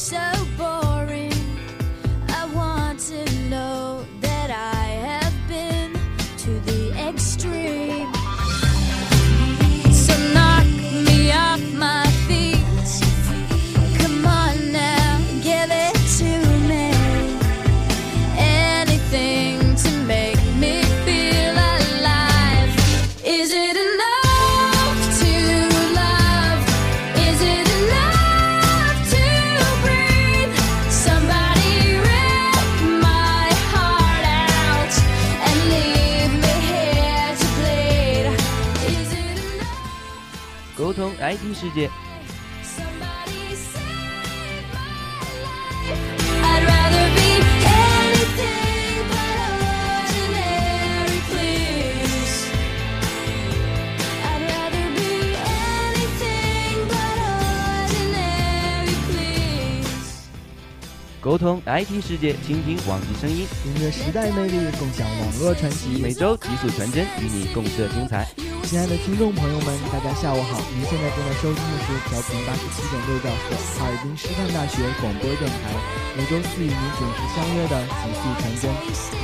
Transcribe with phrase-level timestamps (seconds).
[0.00, 0.39] so
[41.54, 41.90] 世界。
[61.22, 66.00] 沟通 IT 世界，倾听网易声音，音乐时代魅力，共享网络传奇。
[66.00, 68.26] 每周极速传真，与你共设精彩。
[68.70, 70.62] 亲爱的听众朋友们，大家下午好！
[70.70, 75.74] 您现在正在收听的是调频八十七点六兆赫，哈尔滨师范大学广播电台，
[76.16, 78.70] 每周四与您准时相约的极速传真。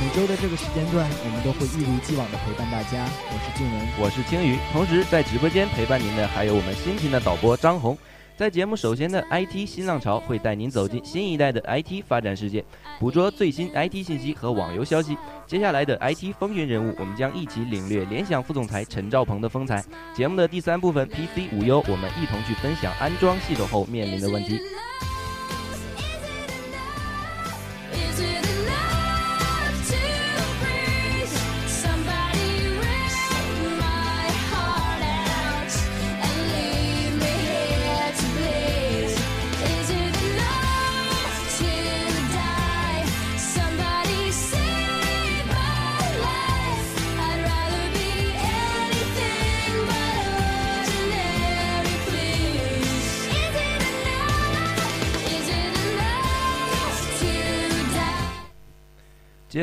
[0.03, 3.07] 每周的这个时间段，我们都会一如既往的陪伴大家。
[3.31, 7.97] 我是静文，我是青宇，同时在直播间陪伴您的还有我们辛勤的导播张红。
[8.37, 12.63] 在节目首先的 IT 新浪潮会带您走进新一代的 IT 发展世界，
[12.99, 15.17] 捕捉最新 IT 信息和网游消息。
[15.47, 19.83] 接下来的 IT 风云人物，我们将一起领略联想副总裁陈兆鹏的风采。
[20.13, 24.59] 节目的第三部分 PC 无忧，我们一同去分享安装系统后面临的问题。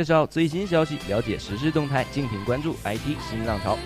[0.04, 3.78] 介绍最新消息，了解实时动态，敬请关注 IT 新浪潮。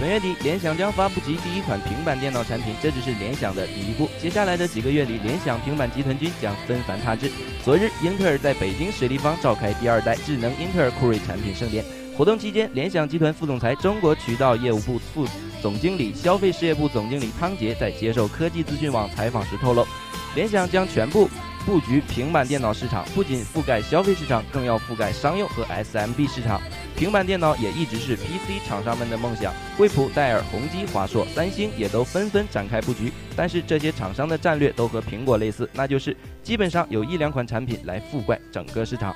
[0.00, 4.10] 本月底，联想将发布其第一款平板电脑产品，这只是联想的第一步。
[4.20, 7.30] 接下来的几个月里，联想平板集团军将纷繁踏至。
[7.64, 11.84] 昨日，英特尔在北京水立方召开第二代智能英特尔酷睿产品盛典。
[12.18, 15.24] 活动期间，联想集团副总裁、中国渠道业务部副
[15.62, 19.86] 总经理、消费事业部总经理汤杰在接受科技资讯网采访时透露，
[20.34, 21.30] 联想将全部。
[21.66, 26.60] 布局平板电脑市场，不仅覆盖消费市场，更要覆盖商用和 SMB 市场。
[26.94, 29.50] 平板电脑也一直是 PC 厂商们的梦想。
[29.76, 33.10] 惠普、戴尔、宏基、华硕、三星也都纷纷展开布局。
[33.34, 39.14] 但是这些厂商的战略都和苹果类似，那就是基本上有一两款产品来覆盖整个市场。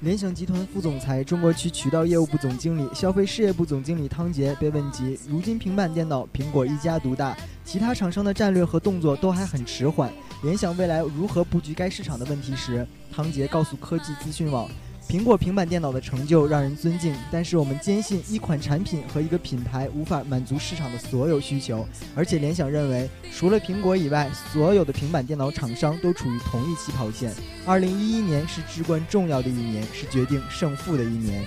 [0.00, 7.34] 联想集团副总裁、中国区渠道业务部总经理、消费事业部总经理汤杰被问及，如今平板电脑苹果一家独大，
[7.64, 10.12] 其他厂商的战略和动作都还很迟缓。
[10.42, 14.68] 联想未来如何布局该市场的问题时，汤杰告诉科技资讯网
[15.08, 21.86] ：“苹果平板电脑的成就让人尊敬，但是我们坚信一款产品和一个品牌无法满足市场的所有需求。
[22.16, 27.32] 而且联想认为，除了苹果以外，所有的平板电脑厂商都处于同一起跑线。
[27.64, 31.46] 二零一一年是至关重要的一年，是决定胜负的一年。”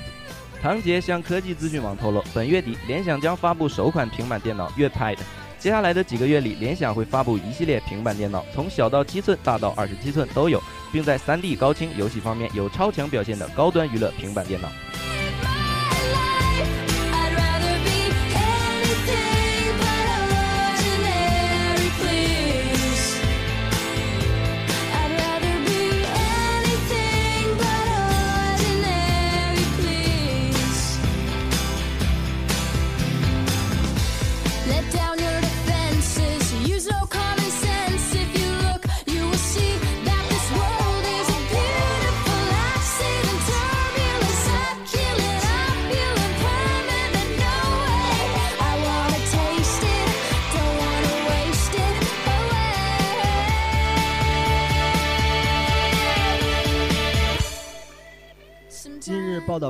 [0.61, 5.17] 唐杰向科技资讯网透露，本月底联想将发布首款平板电脑月 Pad。
[5.59, 14.69] 接下来的几个月里，联想会发布一系列平板电脑，从小到七寸，大到二十七寸都有，并在 3D 高清游戏方面有超强表现的高端娱乐平板电脑。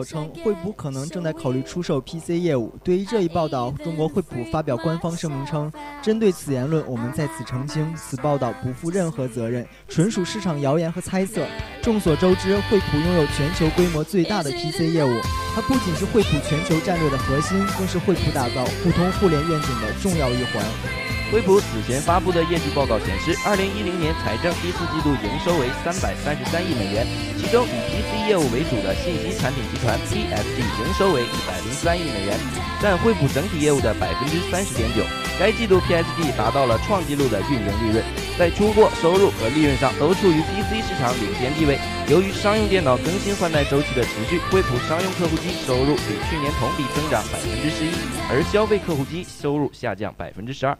[0.09, 2.73] 称，惠普可能正在考虑出售 PC 业务。
[2.83, 5.71] 对于这一报道，中国惠普发表官方声明称，
[6.01, 11.45] 针对此言论，我们在此澄清，此报道不负任何责任，纯属市场谣言和猜测。
[11.83, 15.11] 众所周知，惠普拥有全球规模最大的 PC 业务，
[15.53, 21.18] 它不仅是惠普全球战略的核心，更是惠普打造互通互联愿景的重要一环。
[21.31, 27.05] 惠普此前发布的业绩报告显示，二零一零年财政第四季度营收为三百三十三亿美元，
[27.37, 32.33] 其中以 PC 业务为主的信息产品集团 PSD 营收为一百零三亿美元，
[32.81, 35.05] 占惠普整体业务的百分之三十点九。
[35.37, 38.03] 该季度 PSD 达到了创纪录的运营利润，
[38.35, 41.77] 在出货、收入和利润上都处于 PC 市场领先地位。
[42.09, 47.93] 由于商用电脑更新换代周期的持续，惠普商用客户机收入比去年同比增长百分之十一，
[48.33, 50.75] 而消费客户机收入下降百分之十二。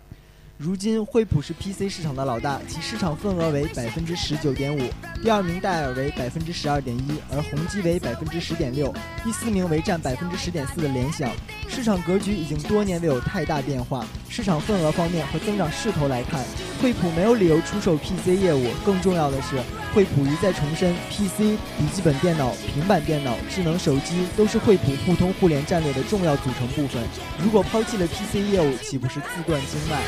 [0.62, 4.82] 如今，惠普是 PC 市场的老大，其市场份额为百分之十九点五，
[5.24, 11.32] 第二名戴尔为百分之十二点一，而宏基为百分之十点六，第四名为占百分之十点四的联想。
[11.70, 14.06] 市场格局已经多年未有太大变化。
[14.28, 16.44] 市场份额方面和增长势头来看，
[16.82, 18.70] 惠普没有理由出售 PC 业务。
[18.86, 19.56] 更重要的是，
[19.94, 27.02] 惠普一再重申，PC、笔记本电脑、平板电脑、智能手机都是惠普互通互联战略的重要组成部分。
[27.44, 30.02] 如果抛弃了 PC 业务，岂不是自断经脉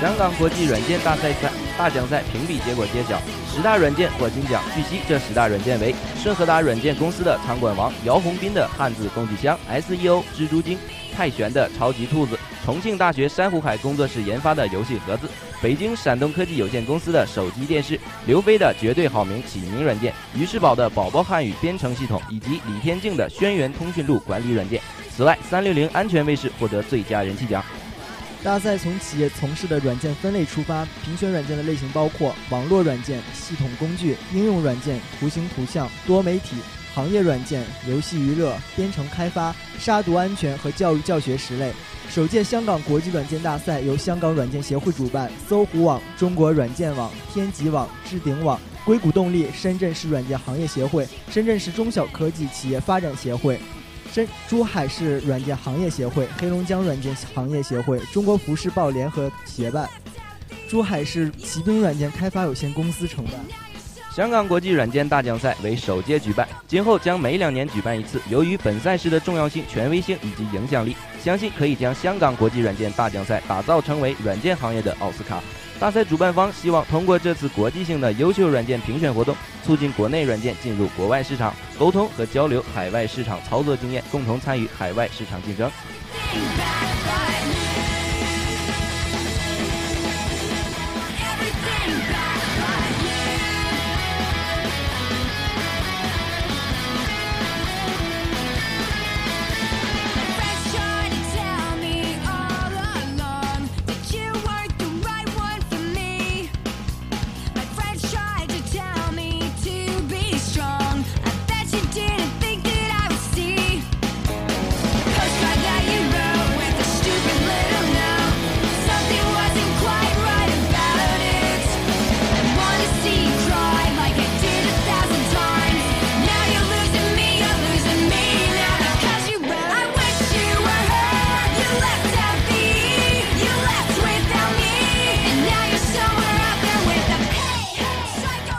[0.00, 3.20] 香港国际软件大赛赛大奖赛评比结果揭晓，
[3.52, 4.62] 十大软件获金奖。
[4.72, 10.78] 据悉，这十大软件为顺和达软件公司的仓管王、姚宏斌的汉字工具箱、SEO 蜘蛛精、
[11.16, 15.28] 泰拳的超级兔子、重庆大学珊瑚海工作室研发的游戏盒子、
[15.60, 24.80] 北京闪动科技有限公司的手机电视、刘飞的绝对好名起名软件、于世宝的宝宝汉语编程系统以及李天静的轩辕通讯录管理软件。
[25.16, 27.64] 此外，三六零安全卫士获得最佳人气奖。
[28.44, 36.56] 大赛从企业从事的软件分类出发，评选软件的类型包括网络软件、系统工具、应用软件、图形图像、多媒体、
[36.94, 41.72] 行业软件、游戏娱乐、编程开发、杀毒安全和教育教学十类。
[42.08, 53.60] 首届香港国际软件大赛由香港软件协会主办，搜狐网、中国软件网、天极网、置顶网、硅谷动力、深圳市软件行业协会、深圳市中小科技企业发展协会。
[54.12, 59.88] 深珠海市软件行业协会、黑龙江软件行业协会、中国服饰报联合协办，
[60.68, 63.34] 珠海市骑兵软件开发有限公司承办。
[64.14, 68.20] 香港国际软件大奖赛为首届举办，今后将每两年举办一次。
[68.28, 75.40] 由于本赛事的重要性、权威性以及影响力，相信可以将香港国际软件大奖赛打造成为软件行业的奥斯卡。
[75.80, 85.70] 大赛主办方希望通过这次国际性的优秀软件评选活动，促进国内软件进入国外市场，沟通和交流海外市场操作经验，共同参与海外市场竞争。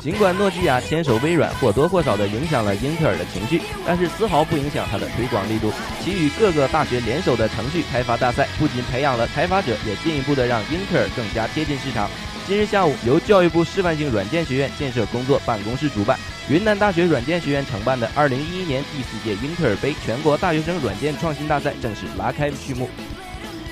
[0.09, 5.71] 尽管诺基亚牵手微软或多或少地影响了英特尔的情绪，但是丝毫不影响它的推广力度。
[6.03, 12.09] 其与各个大学联手的程序开发大赛，不仅培养了开发者，也进一步的让英特尔更加贴近市场。
[12.47, 16.17] 今日下午，由教育部示范性软件学院建设工作办公室主办，
[16.49, 22.89] 云南大学软件学院承办的2011年第四届英特尔杯全国大学生软件创新大赛正式拉开序幕。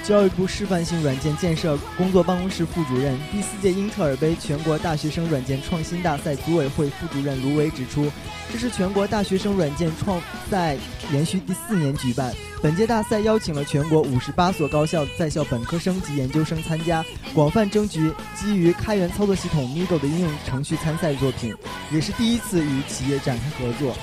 [0.08, 8.10] 教育部示范性软件建设工作办公室副主任、第四届英特尔杯全国大学生软件创新大赛组委会副主任卢伟指出，
[8.50, 10.78] 这是全国大学生软件创赛
[11.12, 12.34] 连续第四年举办。
[12.62, 21.54] 本届大赛邀请了全国五十八所高校在校本科生及研究生参加，广泛征集基于开源操作系统 MIGO 的应用程序参赛作品，
[21.92, 23.94] 也是第一次与企业展开合作。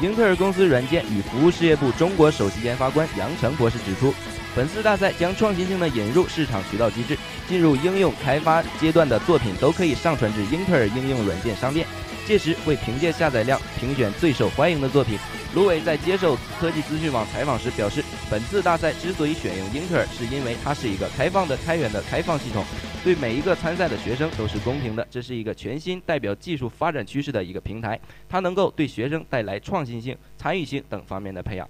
[0.00, 4.12] 英特尔公司软件与服务事业部中国首席研发官杨成博士指出。
[4.56, 7.18] 本次大赛将创新性的引入市场渠道机制，
[7.48, 11.84] 进入应用开发阶段的作品都可以上传至英特尔应用软件商店，
[12.24, 15.18] 届时会凭借下载量评选最受欢迎的作品。
[15.56, 22.64] 卢伟在接受科技资讯网采访时表示，本次大赛之所以选用英特尔，是因为它是一个开放的、开源的开放系统，
[23.02, 25.04] 对每一个参赛的学生都是公平的。
[25.10, 31.68] 这是一个全新代表技术发展趋势的一个平台，它能够对学生带来创新性、参与性等方面的培养。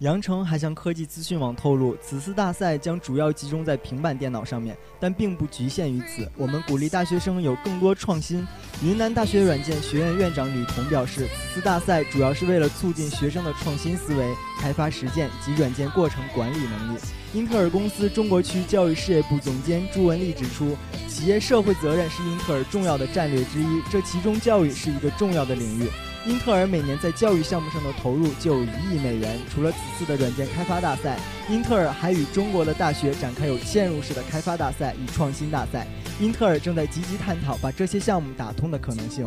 [0.00, 6.26] 杨成还向科技资讯网透露，此次大赛将主要集中在平板电脑上面，但并不局限于此。
[6.38, 8.46] 我们鼓励大学生有更多创新。
[8.82, 16.98] 云南大学软件学院院长李彤表示，此次大赛主要是为了促进学生的创新思维、开发实践及软件过程管理能力。
[17.34, 20.74] 英特尔公司中国区教育事业部总监朱文丽指出，
[21.08, 25.86] 企业社会责任是英特尔重要的战略之一，这其中教育是一个重要的领域。
[26.26, 29.38] 英特尔每年在教育项目上的投入就有一亿美元。
[29.52, 35.86] 除了此次的软件开发大赛，英特尔还与中国的大学展开有嵌入式的开发大赛与创新大赛。
[36.20, 39.26] 英特尔正在积极探讨把这些项目打通的可能性。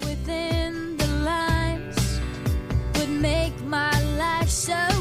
[0.00, 2.18] Within the lines
[2.94, 4.95] would make my life so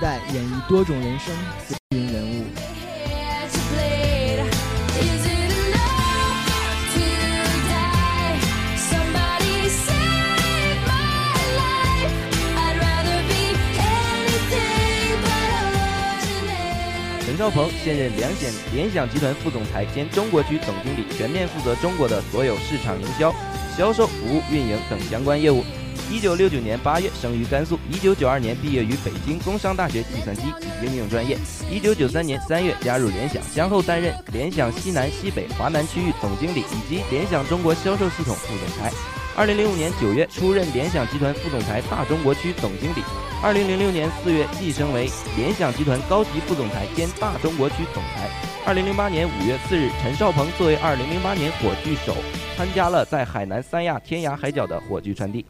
[0.00, 1.34] 代，演绎多种人生，
[1.66, 2.44] 风云人物。
[17.24, 23.32] 陈少鹏现任联想联想集团副总裁兼中国区总经理，全面负责中国的所有市场营销、
[23.76, 25.62] 销售、服务、运营等相关业务。
[26.10, 31.36] 一九六九年八月生于甘肃，一九九二年毕业于北京工商大学计算机及应用专业。
[31.70, 38.90] 一九九三年三月加入联想，先后担任联想西南、西北、华南区域总经理以及联想中国销售系统副总裁。
[39.36, 43.02] 二零零五年九月出任联想集团副总裁、大中国区总经理。
[43.42, 48.30] 二零零六年四月晋升为联想集团高级副总裁兼大中国区总裁。
[48.64, 52.16] 二零零八年五月四日，陈少鹏作为二零零八年火炬手，
[52.56, 55.44] 参加了在海南三亚天涯海角的火炬传递。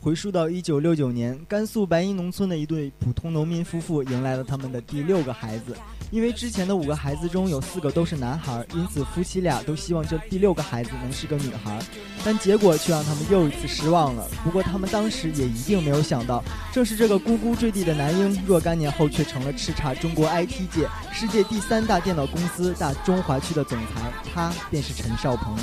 [0.00, 5.76] 回溯到一九六九年，甘肃白银农村的一对普通农民夫妇迎来了他们的第六个孩子。
[6.10, 11.78] 因为之前的五个孩子中有四个都是男孩，因此夫妻俩都希望这第六个孩子能是个女孩。
[12.24, 14.26] 但结果却让他们又一次失望了。
[14.44, 24.12] 不过他们当时也一定没有想到，正是这个咕咕坠地的男婴，若干年后却成了叱咤中国 IT 界、世界第三大电脑公司大中华区的总裁。
[24.32, 25.54] 他便是陈少鹏。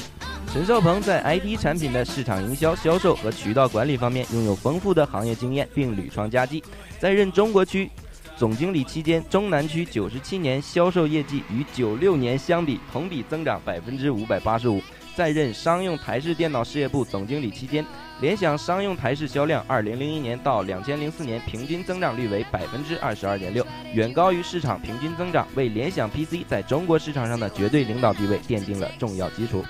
[0.55, 6.63] 陈少鹏在 IT 产品的市场营销、销售和渠道管理方面拥有丰富的行业经验，并屡创佳绩。
[6.97, 7.91] 在任中国区
[8.37, 14.81] 总经理期间，中南区九十七年销售业绩与九六年相比，同比增长百分之五百八十五。
[15.13, 17.85] 在任商用台式电脑事业部总经理期间，
[18.21, 29.61] 联想商用台式销量二零零一年到两千零四年平均增长率为百分之二十二点六，远高于市场平均增长，为联想 PC 在中国市场上的绝对领导地位奠定了重要基础。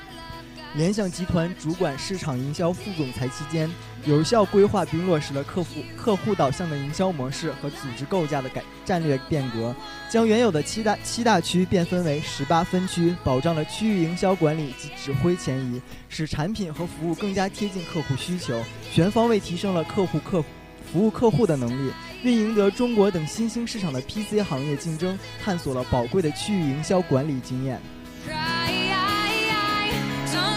[0.75, 3.71] 联想集团主管市场营销副总裁期间，
[4.03, 9.73] 有效规划并落实了客户客户导向的营销模式和组织构架的改战略变革，
[10.09, 20.43] 将原有的七大七大区变分为十八分区，保障了区域营销管理及指挥前移，使产品和服务更加贴近客户需求，全方位提升了客户客
[20.91, 21.93] 服务客户的能力，
[22.25, 27.79] 为赢得中国等新兴市场的 PC 行业竞争，探索了宝贵的区域营销管理经验。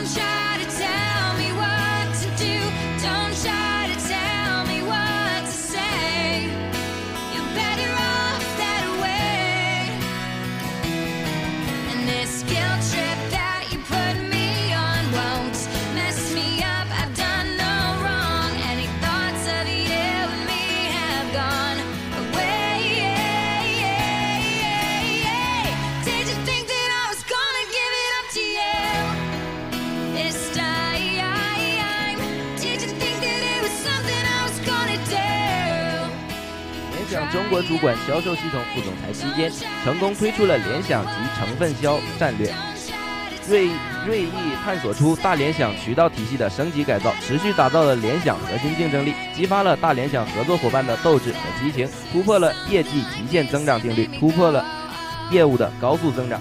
[0.08, 0.37] sunshine.
[37.30, 39.52] 中国主管销售系统副总裁期间，
[39.84, 42.50] 成功推出了联想及成分销战略，
[43.46, 43.68] 锐
[44.06, 44.32] 锐意
[44.64, 54.64] 探索出大联想渠道体系的升级改造，持续打造了联想核心竞争力，激发了大联想合作伙伴的斗志和激情，突破了业绩极限增长定律，突破了
[55.30, 56.40] 业务的高速增长。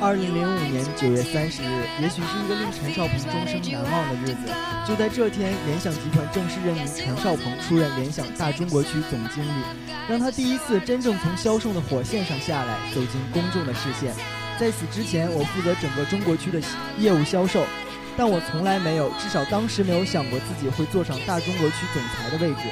[0.00, 4.48] 二零零五年九月三十日，也许是一个令陈少鹏终生难忘的日子。
[4.86, 9.62] 就在这天，联想集团正式任命陈少鹏出任联想大中国区总经理，
[10.08, 14.14] 让他第一次真正从销售的火线上下来，走进公众的视线。
[14.56, 16.60] 在此之前，我负责整个中国区的
[16.96, 17.66] 业务销售，
[18.16, 22.68] 但我从来没有，至少当时没有想过自己会坐上大中国区总裁的位置。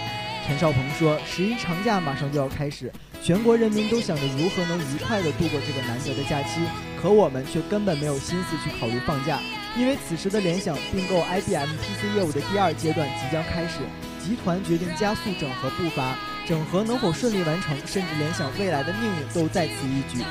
[0.46, 6.60] 陈少鹏说：“十一长假马上就要开始，全国人民都想着如何能愉快地度过这个难得的假期，
[7.00, 9.38] 可我们却根本没有心思去考虑放假，
[9.76, 13.80] 因为此时的联想并购 IBM PC 业务的第二阶段即将开始，
[14.22, 20.24] 集团决定加速整合步伐，整合能否顺利完成，甚至联想未来的命运都在此一举。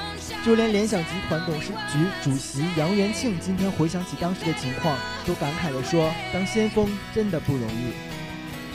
[0.44, 7.94] 就连联想集团董事局主席杨元庆今天回想起当时的情况，都感慨地说：当先锋真的不容易。”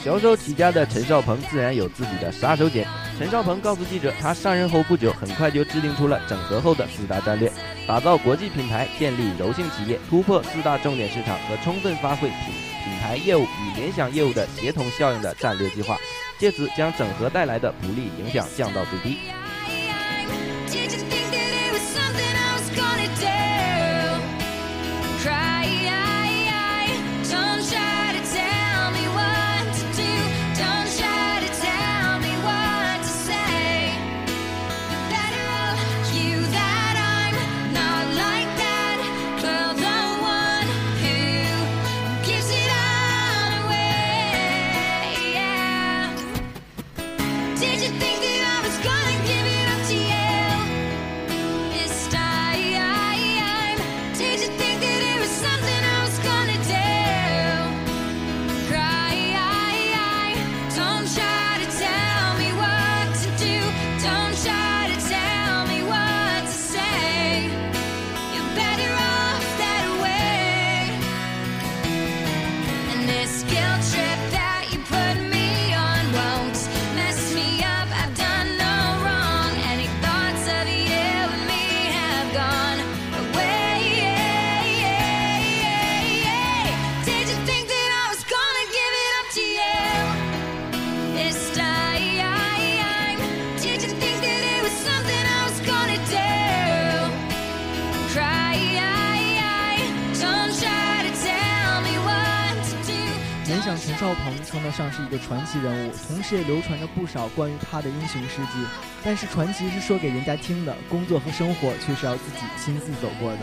[0.03, 2.87] 销售起家的陈少鹏自然有自己的杀手锏。
[3.21, 7.53] 陈少鹏告诉记者，他上任后不久，很快就制定出了整合后的四大战略：
[7.87, 12.39] 打造国际品牌，建立柔性企业，突破四大重点市场和充分发挥品
[12.83, 15.99] 品牌业务与联想业务的协同效应的战略计划，
[16.39, 19.19] 借此将整合带来的不利影响降到最低。
[104.61, 108.63] 称得上是一个传奇人物，同时也流传着不少关于他的英雄事迹。
[109.03, 113.39] 但是传奇是说给人家听的，工作和生活却是要自己亲自走过的。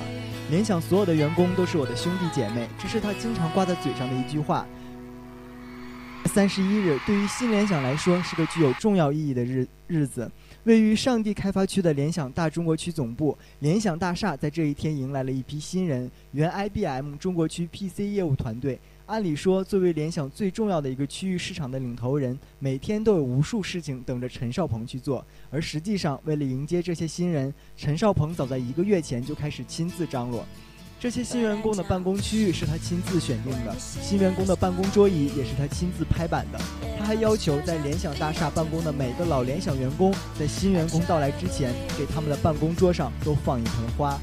[0.51, 4.63] 联想所有的员工都是我的兄弟姐妹，这是他经常挂在嘴上的一句话。
[6.25, 10.29] 三十一日对于新联想来说是个具有重要意义的日日子。
[10.65, 18.79] 位于上地开发区的联想大中国区总部联想大厦在这一天迎来了一批新人，原 IBM 中国区 PC 业务团队。
[19.07, 25.25] 按理说，作为联想最重要的一个区域市场的领头人，每天都有无数事情等着陈少鹏去做。
[25.49, 30.45] 而实际上，为了迎接这些新人，陈少鹏早在一个月前就开始亲自张罗。
[30.99, 36.59] 这些新员工的办公区域是他亲自选定的，新员工的办公桌椅也是他亲自拍板的。
[36.99, 44.19] 他还要求在联想大厦办公的每个老联想员工，在新员工到来之前，给他们的办公桌上都放一盆花。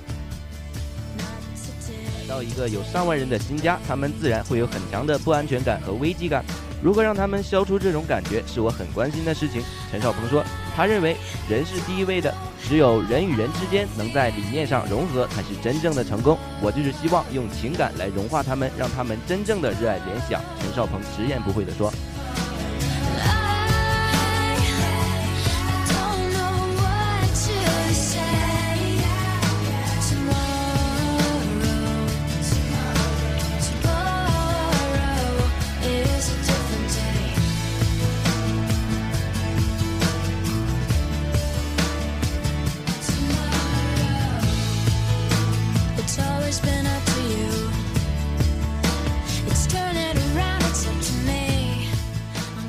[2.29, 6.45] 到一个有上万人的新家，他们自然会有很强的不安全感和危机感。
[6.83, 9.63] 如何让他们消除这种感觉，是我很关心的事情。
[9.91, 10.45] 陈少鹏说，
[10.77, 11.17] 他认为
[11.49, 12.35] 人是第一位的，
[12.69, 16.37] 只有人与人之间能在理念上融合，才是真正的成功。
[16.61, 20.43] 我就是希望用情感来融化他们，让他们真正的热爱联想。
[20.61, 21.91] 陈少鹏直言不讳地说。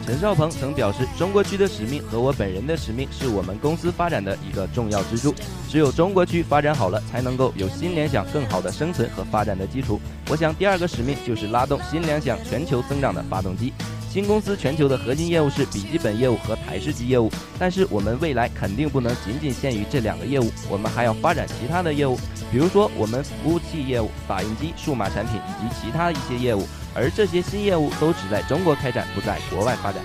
[0.05, 5.33] 陈少鹏曾表示，中国区的使命和我本人的使命是我们公司发展的一个重要支柱。
[5.67, 9.99] 只有中国区发展好了，才能够有新联想更好的生存和发展的基础。
[10.29, 13.73] 我想，第二个使命就是拉动新联想全球增长的发动机。
[14.07, 22.15] 新公司全球的核心业务是笔记本业务和台式机业务，但是我们未来肯定不能仅仅限于这两个业务，我们还要发展其他的业务，
[22.51, 26.65] 比如说我们服务器业务、打印机、数码产品以及其他一些业务。
[26.95, 30.01] 而这些新业务都只在中国开展，不在国外发展。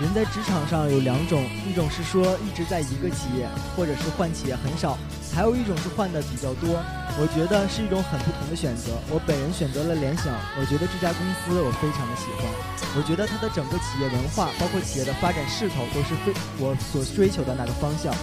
[0.00, 4.96] 人在职场上有两种，一种是说一直在一个企业，或者是换企业很少，
[5.34, 6.78] 还有一种是换的比较多。
[7.18, 8.94] 我觉得是一种很不同的选择。
[9.10, 12.46] 我本人选择了联想，我觉得这家公司我非常的喜欢。
[12.94, 16.30] 我觉得它的整个企业文化，包括企业的发展势头，都是非
[16.62, 18.14] 我所追求的那个方向。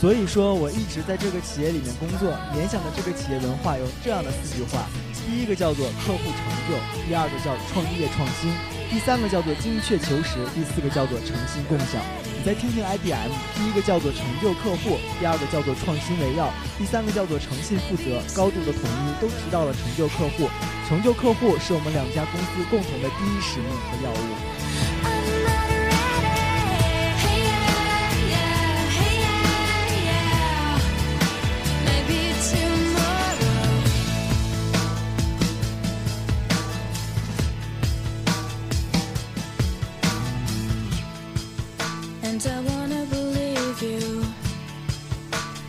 [0.00, 2.32] 所以说，我一直在这个企业里面工作。
[2.56, 4.88] 联想的这个企业文化有这样的四句话：
[5.28, 6.72] 第一个叫做客户成就，
[7.04, 8.48] 第二个叫创业创新，
[8.88, 12.00] 第三个叫做精确求实，第四个叫做诚信共享。
[12.32, 16.48] 你再听听 IBM，第一个叫做成就客户，第二个叫做创新为要，
[16.80, 20.48] 第三个叫做诚信负责，高度的统一都提到了成就客户。
[20.88, 24.49] 成就客户是我们两家公司共同的第一使命和要务。
[42.30, 44.24] And I wanna believe you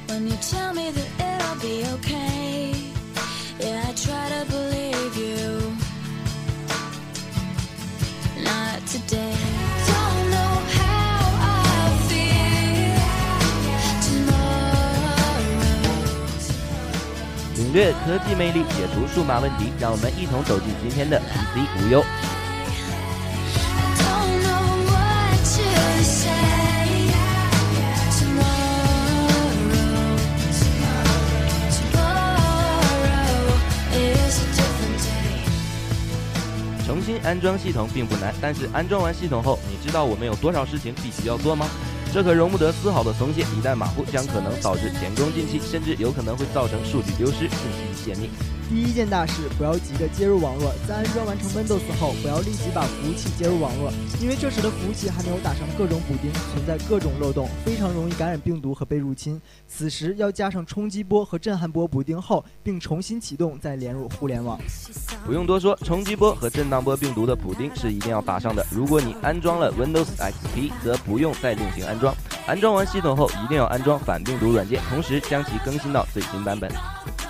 [0.07, 2.71] when you tell me that it'll be okay.
[3.59, 5.73] Yeah, I try to believe you.
[8.43, 9.33] Not today.
[9.89, 12.93] Don't know how I feel
[14.05, 15.17] tomorrow.
[17.57, 21.19] 领略科技魅力，解除数码问题，让我们一同走进今天的
[21.55, 22.05] PC 无忧。
[37.31, 41.65] 安装系统并不难，但是安装完系统后，你知道我们有多少事情必须要做吗？
[42.13, 48.29] 这可容不得丝毫的松懈，一旦马虎，将可能导致前功尽弃，甚至有可能会造成数据丢失、信息泄密。
[48.71, 50.73] 第一件大事，不要急着接入网络。
[50.87, 59.41] 在安装完成 Windows 后，不要立即把服务器接入网络，因为这时的服务器还没有打上各种补丁，存在各种漏洞，非常容易感染病毒和被入侵。
[59.67, 64.57] 此时要加上冲击波和震撼波补丁后，并重新启动，再连入互联网。
[65.25, 68.65] 不用多说，冲击波和震荡波病毒的补丁是一定要打上的。
[68.71, 72.15] 如果你安装了 Windows XP，则不用再另行安装。
[72.47, 76.71] 安装完系统后，一定要安装反病毒软件，同时将其更新到最新版本。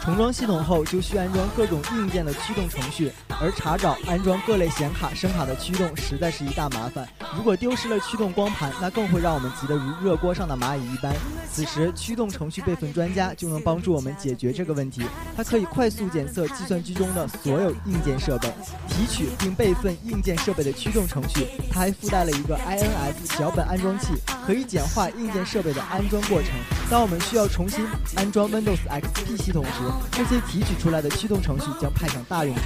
[0.04, 7.08] 重装系统后，就需安装各种硬件的驱动程序，而查找、安装各类显卡、声卡的驱动，实在是一大麻烦。
[7.38, 11.14] 如果丢失了驱动光盘，那更会让我们急得如热锅上的蚂蚁一般。
[11.54, 15.04] 此时，驱动程序备份专家就能帮助我们解决这个问题。
[15.38, 18.52] 它可以快速检测计算机中的所有硬件设备，
[18.88, 21.46] 提取并备份硬件设备的驱动程序。
[21.72, 24.14] 它还附带了一个 INF 脚本安装器，
[24.52, 26.52] 可以简化硬件设备的安装过程。
[26.90, 27.86] 当我们需要重新
[28.18, 29.72] 安装 Windows XP 系统时，
[30.12, 32.66] 这些提取出来的驱动程序将派上大用场。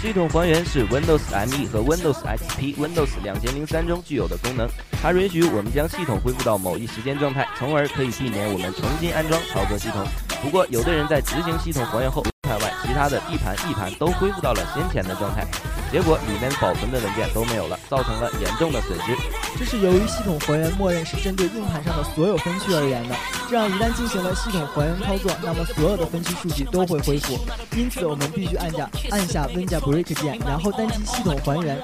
[0.00, 4.68] 系统还原是 Windows ME 和 Windows XP、Windows 2003中具有的功能，
[5.02, 10.06] 它允许我们将系统恢复到某一时间状态，从而可以避免我们重新安装操作系统。
[10.42, 15.46] 不过，有的人在执行系统还原后，盘外其他的 D 盘、E 盘都恢复到了先前的状态，
[15.92, 19.16] 结果里面保存的文件都没有了，造成了严重的损失。
[19.56, 23.14] 这是由于系统还原默认是针对硬盘上的所有分区而言的，
[23.48, 27.38] 这样一旦进行了系统还原操作，那么所有的分区数据都会恢复。
[27.76, 31.80] 因此，我们必须按下按下 Win 加 Break 键，然后单击系统还原，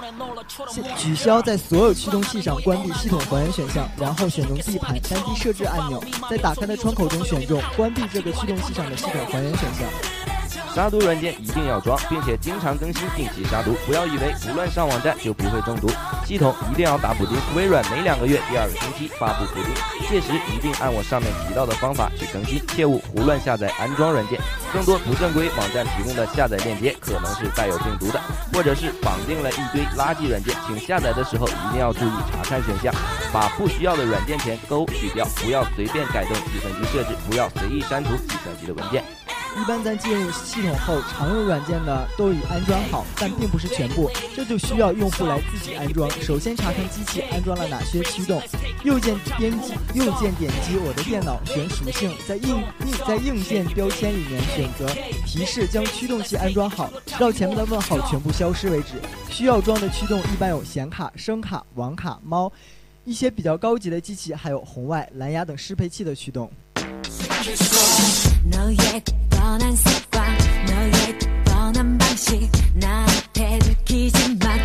[0.97, 10.28] 取消在所有驱动器上关闭系统还原选项，然后选中 D 盘，单击设置按钮，在打开的窗口中选中关闭这个驱动器上的系统还原选项。
[10.79, 13.75] 杀毒软件一定要装，并且经常更新，定期杀毒。
[13.85, 15.91] 不要以为不乱上网站就不会中毒，
[16.25, 17.37] 系统一定要打补丁。
[17.57, 24.38] 微软每两个月第二个星期发布补丁，届时一定按我上面提到的方法去更新，切勿胡乱下载安装软件。
[24.73, 28.21] 更多不正规网站提供的下载链接可能是带有病毒的，
[28.53, 32.95] 或者是绑定了一堆垃圾软件，请下载的时候一定要注意查看选项，
[33.33, 39.03] 把不需要的软件前勾去掉，不要随便改动计算机设置，不要随意删除计算机的文件。
[39.57, 46.09] 一般在进入系统后，常用软件呢都已安装好，但并不是全部，这就需要用户来自己安装。
[46.21, 48.41] 首先查看机器安装了哪些驱动，
[48.85, 54.87] 右键编辑，右键点击我的电脑，选属性，在硬硬在硬件标签里面选择
[55.27, 59.01] 提示将驱动器安装好，直到前面的问号全部消失为止。
[59.31, 62.51] 需要装的驱动一般有显卡、声卡、网卡、猫，
[63.05, 66.51] 一些比较高级的机器还有红外、蓝牙等适配器的驱动。
[68.44, 70.27] 너의 뻔한 습관
[70.66, 74.58] 너의 뻔한 방식 나한테 들키지 마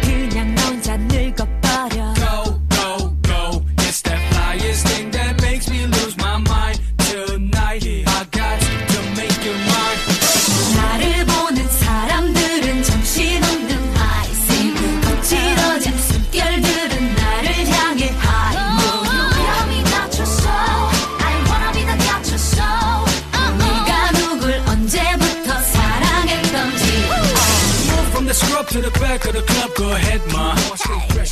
[28.81, 30.55] back of the club, go ahead, ma.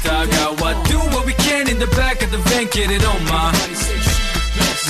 [0.04, 3.04] Dog out, what do what we can in the back of the van, get it
[3.06, 3.52] on, ma.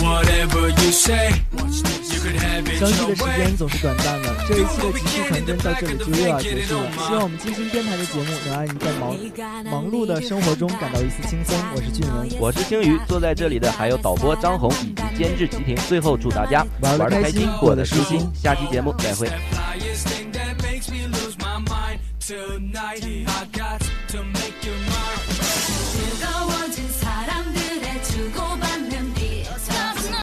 [0.02, 6.92] Whatever you say, you could have it 相聚的时间总是短暂的，这一期的极速传真到这里就又要结束了。
[7.08, 9.16] 希望我们金星电台的节目能让你在忙
[9.66, 11.56] 忙碌的生活中感到一丝轻松。
[11.76, 15.76] 我是俊文，我是星宇，坐在这里的还有导播张红以及监制齐婷。
[15.88, 18.28] 最后祝大家玩得得开开心过得舒心。
[18.34, 19.30] 下期节目再会。
[22.32, 23.04] Tonight.
[23.28, 24.41] I got to